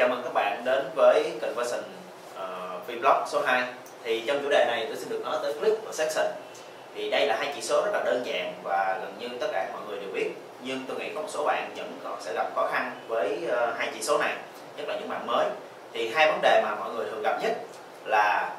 [0.00, 3.64] chào mừng các bạn đến với Conversion uh, ờ, Vlog số 2
[4.04, 6.26] Thì trong chủ đề này tôi xin được nói tới click và section.
[6.94, 9.68] Thì đây là hai chỉ số rất là đơn giản và gần như tất cả
[9.72, 10.30] mọi người đều biết.
[10.62, 13.78] Nhưng tôi nghĩ có một số bạn vẫn còn sẽ gặp khó khăn với uh,
[13.78, 14.36] hai chỉ số này
[14.76, 15.46] Nhất là những bạn mới.
[15.92, 17.52] Thì hai vấn đề mà mọi người thường gặp nhất
[18.04, 18.50] là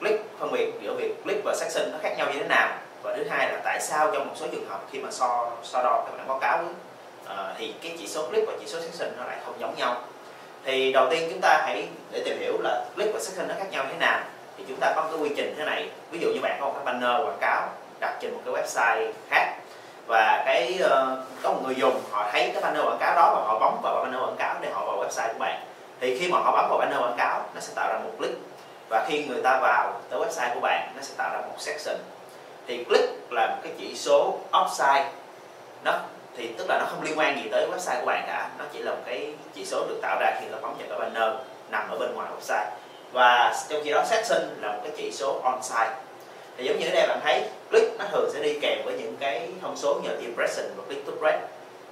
[0.00, 2.68] click phân biệt giữa việc click và section nó khác nhau như thế nào.
[3.02, 5.82] Và thứ hai là tại sao trong một số trường hợp khi mà so so
[5.82, 6.64] đo các bạn báo cáo
[7.24, 10.02] uh, thì cái chỉ số click và chỉ số section nó lại không giống nhau
[10.66, 13.66] thì đầu tiên chúng ta hãy để tìm hiểu là click và section nó khác
[13.70, 14.20] nhau thế nào.
[14.58, 15.88] Thì chúng ta có cái quy trình thế này.
[16.10, 17.68] Ví dụ như bạn có một cái banner quảng cáo
[18.00, 19.54] đặt trên một cái website khác
[20.06, 23.44] và cái uh, có một người dùng họ thấy cái banner quảng cáo đó và
[23.46, 25.62] họ bấm vào banner quảng cáo để họ vào website của bạn.
[26.00, 28.38] Thì khi mà họ bấm vào banner quảng cáo nó sẽ tạo ra một click
[28.88, 31.96] và khi người ta vào tới website của bạn nó sẽ tạo ra một section.
[32.66, 35.04] Thì click là một cái chỉ số offsite
[35.84, 35.92] nó
[36.36, 38.50] thì tức là nó không liên quan gì tới website của bạn cả.
[38.58, 40.98] Nó chỉ là một cái chỉ số được tạo ra khi ta bấm vào cái
[40.98, 41.34] banner
[41.70, 42.66] nằm ở bên ngoài website.
[43.12, 45.94] Và trong khi đó section là một cái chỉ số on-site.
[46.56, 49.16] Thì giống như ở đây bạn thấy click nó thường sẽ đi kèm với những
[49.20, 51.40] cái thông số như impression và click to rate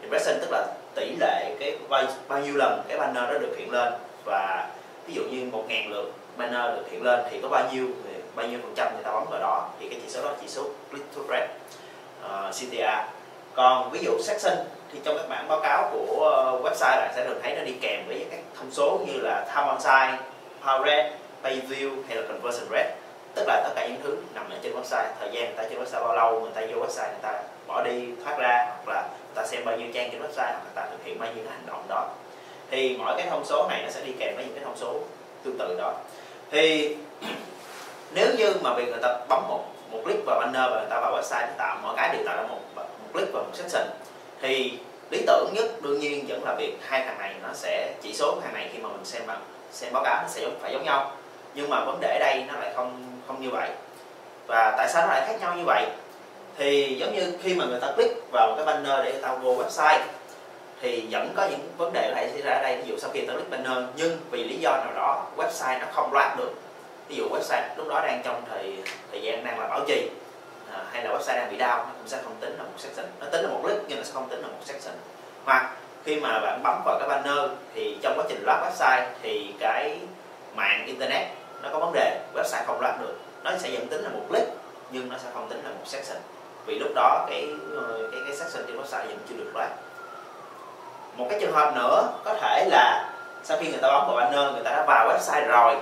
[0.00, 3.70] impression tức là tỷ lệ cái bao, bao nhiêu lần cái banner đó được hiện
[3.70, 3.92] lên.
[4.24, 4.68] Và
[5.06, 7.88] ví dụ như một ngàn lượt banner được hiện lên thì có bao nhiêu
[8.34, 9.68] bao nhiêu phần trăm người ta bấm vào đó.
[9.80, 11.48] Thì cái chỉ số đó chỉ số click to rate
[12.24, 13.23] uh, ờ, CTR
[13.54, 14.56] còn ví dụ section
[14.92, 17.72] thì trong các bản báo cáo của ờ, website bạn sẽ thường thấy nó đi
[17.80, 20.18] kèm với các thông số như là time on site,
[20.62, 22.94] power rate, page view hay là conversion rate.
[23.34, 25.78] Tức là tất cả những thứ nằm ở trên website thời gian người ta trên
[25.78, 29.02] website bao lâu người ta vô website người ta bỏ đi thoát ra hoặc là
[29.02, 31.44] người ta xem bao nhiêu trang trên website hoặc người ta thực hiện bao nhiêu
[31.50, 32.08] hành động đó.
[32.70, 35.00] Thì mỗi cái thông số này nó sẽ đi kèm với những cái thông số
[35.44, 35.92] tương tự đó.
[36.50, 36.96] Thì
[38.14, 41.00] nếu như mà việc người ta bấm một một click vào banner và người ta
[41.00, 42.58] vào website thì tạo mọi cái đều tạo ra một
[43.14, 43.86] click vào một section
[44.42, 44.78] thì
[45.10, 48.38] lý tưởng nhất đương nhiên vẫn là việc hai thằng này nó sẽ chỉ số
[48.42, 49.40] thằng này khi mà mình xem bằng,
[49.72, 51.12] xem báo cáo nó sẽ giống, phải giống nhau.
[51.54, 53.70] Nhưng mà vấn đề ở đây nó lại không không như vậy.
[54.46, 55.86] Và tại sao nó lại khác nhau như vậy?
[56.56, 59.56] Thì giống như khi mà người ta click vào cái banner để người ta vô
[59.56, 60.00] website,
[60.80, 62.76] thì vẫn có những vấn đề lại xảy ra ở đây.
[62.76, 65.80] Ví dụ sau khi người ta click banner, nhưng vì lý do nào đó, website
[65.80, 66.52] nó không load được.
[67.08, 68.76] Ví dụ website lúc đó đang trong thời
[69.10, 70.08] thời gian đang là bảo trì
[70.74, 73.06] à, hay là website đang bị down nó cũng sẽ không tính là một section.
[73.20, 74.94] Nó tính là một list nhưng nó sẽ không tính là một section.
[75.44, 75.70] Hoặc
[76.04, 79.98] khi mà bạn bấm vào cái banner thì trong quá trình load website thì cái
[80.54, 81.26] mạng internet
[81.62, 83.14] nó có vấn đề website không load được.
[83.42, 84.52] Nó sẽ dẫn tính là một click
[84.90, 86.18] nhưng nó sẽ không tính là một section.
[86.66, 89.70] Vì lúc đó cái ờ, cái cái section trên website vẫn chưa được load.
[91.16, 93.10] Một cái trường hợp nữa có thể là
[93.44, 95.76] sau khi người ta bấm vào banner người ta đã vào website rồi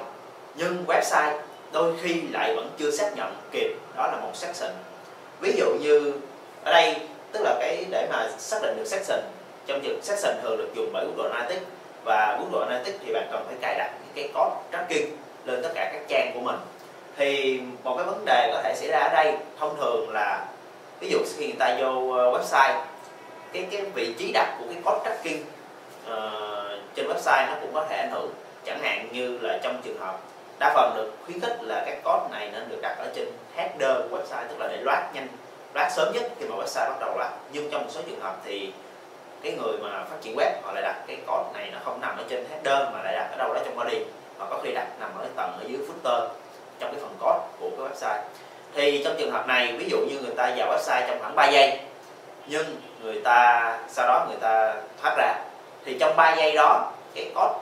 [0.54, 1.38] nhưng website
[1.72, 4.72] đôi khi lại vẫn chưa xác nhận kịp đó là một section
[5.40, 6.12] ví dụ như
[6.64, 6.96] ở đây
[7.32, 9.20] tức là cái để mà xác định được section
[9.66, 11.66] trong trường section thường được dùng bởi Google Analytics
[12.04, 15.70] và Google Analytics thì bạn cần phải cài đặt những cái code tracking lên tất
[15.74, 16.56] cả các trang của mình.
[17.16, 20.46] Thì một cái vấn đề có thể xảy ra ở đây thông thường là
[21.00, 22.80] ví dụ khi người ta vô ờ, website
[23.52, 25.42] cái cái vị trí đặt của cái code tracking
[26.06, 28.30] uh, trên website nó cũng có thể ảnh hưởng.
[28.66, 30.18] Chẳng hạn như là trong trường hợp
[30.58, 33.96] đa phần được khuyến khích là các code này nên được đặt ở trên header
[34.10, 35.28] của website, tức là để loát nhanh,
[35.74, 37.30] loát sớm nhất khi mà website bắt đầu loát.
[37.52, 38.72] Nhưng trong một số trường hợp thì
[39.42, 42.16] cái người mà phát triển web, họ lại đặt cái code này nó không nằm
[42.16, 43.98] ở trên header, mà lại đặt ở đâu đó trong body
[44.38, 46.28] hoặc có khi đặt nằm ở tầng ở dưới footer,
[46.78, 48.22] trong cái phần code của cái website.
[48.74, 51.48] Thì trong trường hợp này, ví dụ như người ta vào website trong khoảng 3
[51.48, 51.80] giây,
[52.46, 55.34] nhưng người ta, sau đó người ta thoát ra,
[55.84, 57.54] thì trong 3 giây đó, cái code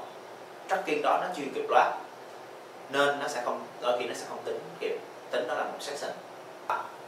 [0.69, 1.87] tracking đó nó chưa kịp loát
[2.93, 4.97] nên nó sẽ không đôi khi nó sẽ không tính kiểu
[5.31, 6.11] tính nó là một section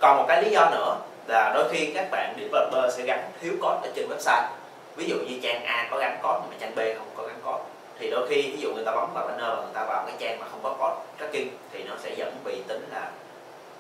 [0.03, 3.53] còn một cái lý do nữa là đôi khi các bạn developer sẽ gắn thiếu
[3.53, 4.48] code ở trên website.
[4.97, 7.37] Ví dụ như trang A có gắn code nhưng mà trang B không có gắn
[7.44, 7.65] code
[7.98, 10.40] thì đôi khi ví dụ người ta bấm vào banner người ta vào cái trang
[10.40, 13.11] mà không có code tracking thì nó sẽ dẫn bị tính là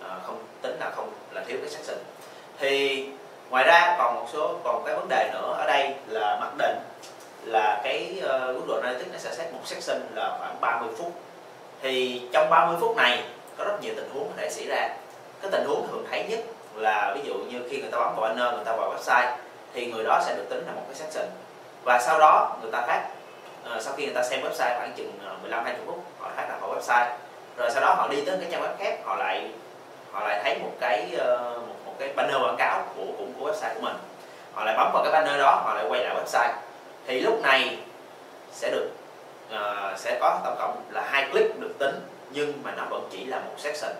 [0.00, 1.98] uh, không tính là không là thiếu cái section
[2.58, 3.06] thì
[3.50, 6.76] ngoài ra còn một số còn cái vấn đề nữa ở đây là mặc định
[7.44, 11.12] là cái uh, Google Analytics nó sẽ xét một section là khoảng 30 phút
[11.82, 13.24] thì trong 30 phút này
[13.58, 14.88] có rất nhiều tình huống có thể xảy ra.
[15.42, 16.40] Cái tình huống thường thấy nhất
[16.74, 19.32] là ví dụ như khi người ta bấm vào banner người ta vào website
[19.74, 21.26] thì người đó sẽ được tính là một cái section
[21.84, 23.02] và sau đó người ta khác
[23.62, 26.30] uh, ờ, sau khi người ta xem website khoảng chừng ờ, 15 20 phút họ
[26.36, 27.06] khác là vào website.
[27.56, 29.50] Rồi sau đó họ đi tới cái trang web khác họ lại
[30.12, 33.50] họ lại thấy một cái uh, một, một cái banner quảng cáo của cũng của
[33.50, 33.96] website của mình.
[34.52, 36.52] Họ lại bấm vào cái banner đó họ lại quay lại website.
[37.06, 37.78] Thì lúc này
[38.52, 38.88] sẽ được
[39.54, 41.94] uh, sẽ có tổng cộng là hai clip được tính
[42.30, 43.92] nhưng mà nó vẫn chỉ là một section.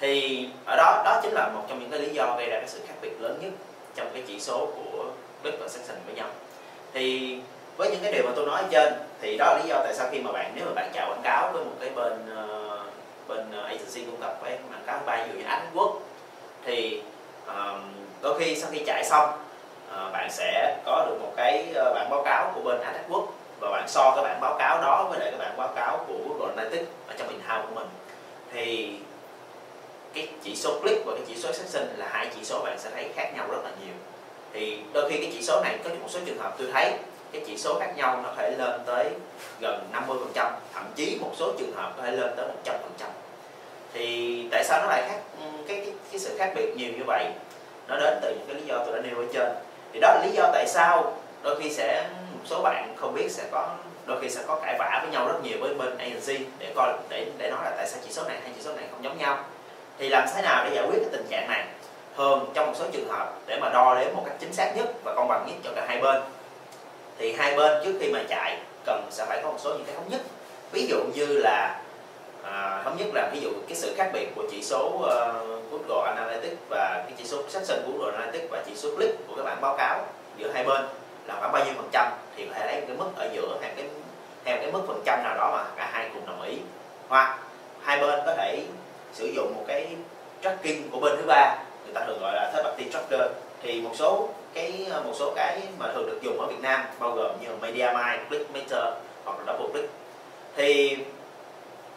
[0.00, 2.68] Thì ở đó đó chính là một trong những cái lý do gây ra cái
[2.68, 3.52] sự khác biệt lớn nhất
[3.94, 5.04] trong cái chỉ số của
[5.42, 6.28] clip và section với nhau.
[6.92, 7.38] Thì
[7.76, 9.94] với những cái điều mà tôi nói ở trên thì đó là lý do tại
[9.94, 12.64] sao khi mà bạn nếu mà bạn chào quảng cáo với một cái bên uh,
[13.28, 15.98] bên ờ, agency cung cấp với quảng cáo bay ví dụ như Anh Quốc
[16.64, 17.02] thì
[17.46, 17.80] um,
[18.22, 19.28] đôi khi sau khi chạy xong
[19.88, 23.33] uh, bạn sẽ có được một cái uh, bản báo cáo của bên Anh Quốc
[23.64, 26.14] và bạn so cái bản báo cáo đó với lại cái bản báo cáo của
[26.28, 27.86] Google Analytics ở trong in-house của mình
[28.52, 28.96] thì
[30.14, 32.90] cái chỉ số click và cái chỉ số sinh là hai chỉ số bạn sẽ
[32.94, 33.94] thấy khác nhau rất là nhiều.
[34.52, 36.92] Thì đôi khi cái chỉ số này có một số trường hợp tôi thấy
[37.32, 39.10] cái chỉ số khác nhau nó có thể lên tới
[39.60, 42.76] gần 50 phần trăm thậm chí một số trường hợp có thể lên tới 100
[42.82, 43.08] phần trăm.
[43.92, 45.20] Thì tại sao nó lại khác
[45.68, 47.30] cái, cái cái sự khác biệt nhiều như vậy?
[47.88, 49.52] Nó đến từ những cái lý do tôi đã nêu ở trên.
[49.92, 52.08] Thì đó là lý do tại sao đôi khi sẽ
[52.46, 53.68] số bạn không biết sẽ có
[54.06, 56.92] đôi khi sẽ có cãi vã với nhau rất nhiều với bên agency để coi
[57.08, 59.18] để để nói là tại sao chỉ số này hay chỉ số này không giống
[59.18, 59.38] nhau.
[59.98, 61.64] Thì làm thế nào để giải quyết cái tình trạng này?
[62.16, 64.86] Thường trong một số trường hợp để mà đo đếm một cách chính xác nhất
[65.04, 66.22] và công bằng nhất cho cả hai bên
[67.18, 69.94] thì hai bên trước khi mà chạy cần sẽ phải có một số những cái
[69.94, 70.20] thống nhất.
[70.72, 71.80] Ví dụ như là
[72.42, 75.08] à, thống nhất là ví dụ cái sự khác biệt của chỉ số uh,
[75.70, 79.34] Google Analytics và cái chỉ số section của Google Analytics và chỉ số click của
[79.36, 80.06] các bạn báo cáo
[80.36, 80.84] giữa hai bên
[81.26, 83.86] là khoảng bao nhiêu phần trăm thì phải lấy cái mức ở giữa hay cái
[84.44, 86.58] theo cái mức phần trăm nào đó mà cả hai cùng đồng ý.
[87.08, 87.38] Hoặc
[87.82, 88.62] hai bên có thể
[89.12, 89.96] sử dụng một cái
[90.42, 93.30] tracking của bên thứ ba người ta thường gọi là third party tracker.
[93.62, 97.10] Thì một số cái một số cái mà thường được dùng ở Việt Nam bao
[97.10, 98.84] gồm như là MediaMind, ClickMeter
[99.24, 99.92] hoặc là Double Click.
[100.56, 100.96] Thì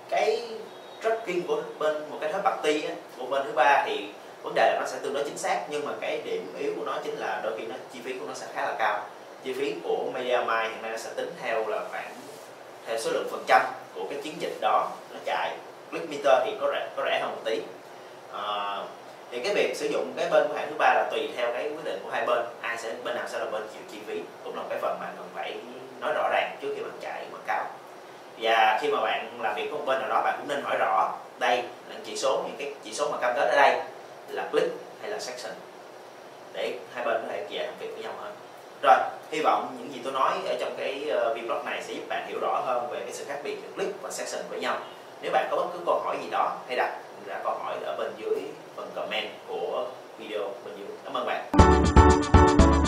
[0.09, 0.41] cái
[1.03, 2.87] tracking của bên một cái third party ti
[3.17, 4.09] của bên thứ ba thì
[4.43, 6.85] vấn đề là nó sẽ tương đối chính xác nhưng mà cái điểm yếu của
[6.85, 9.05] nó chính là đôi khi nó chi phí của nó sẽ khá là cao
[9.43, 12.11] chi phí của MediaMind hiện nay nó sẽ tính theo là khoảng
[12.85, 13.61] theo số lượng phần trăm
[13.95, 15.55] của cái chiến dịch đó nó chạy.
[15.91, 17.61] Click meter thì có rẻ có rẻ hơn một tí.
[18.33, 18.77] À,
[19.31, 21.63] thì cái việc sử dụng cái bên của hãng thứ ba là tùy theo cái
[21.63, 22.45] quyết định của hai bên.
[22.61, 24.97] Ai sẽ bên nào sẽ là bên chịu chi phí cũng là một cái phần
[24.99, 25.55] mà cần phải
[25.99, 27.65] nói rõ ràng trước khi bạn chạy quảng cáo.
[28.41, 30.77] Và khi mà bạn làm việc với một bên nào đó bạn cũng nên hỏi
[30.79, 33.81] rõ đây là chỉ số những cái chỉ số mà cam kết ở đây
[34.29, 35.53] là click hay là section
[36.53, 38.33] để hai bên có thể dễ làm việc với nhau hơn.
[38.83, 38.97] Rồi
[39.31, 42.27] hy vọng những gì tôi nói ở trong cái ờ, vlog này sẽ giúp bạn
[42.27, 44.77] hiểu rõ hơn về cái sự khác biệt giữa clip và section với nhau.
[45.21, 47.95] Nếu bạn có bất cứ câu hỏi gì đó hay đặt ra câu hỏi ở
[47.97, 48.41] bên dưới
[48.75, 49.87] phần comment của
[50.17, 50.87] video bên dưới.
[51.05, 52.86] Cảm ơn bạn.